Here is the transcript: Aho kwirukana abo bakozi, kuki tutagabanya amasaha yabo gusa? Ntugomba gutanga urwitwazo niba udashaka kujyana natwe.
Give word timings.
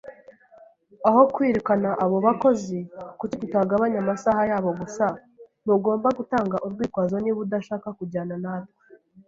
Aho 1.07 1.21
kwirukana 1.33 1.89
abo 2.03 2.17
bakozi, 2.27 2.79
kuki 3.19 3.35
tutagabanya 3.41 3.97
amasaha 4.03 4.41
yabo 4.51 4.69
gusa? 4.79 5.05
Ntugomba 5.63 6.07
gutanga 6.17 6.55
urwitwazo 6.65 7.15
niba 7.19 7.39
udashaka 7.45 7.87
kujyana 7.97 8.35
natwe. 8.43 8.75